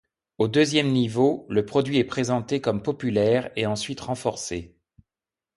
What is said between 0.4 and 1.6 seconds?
deuxième niveau,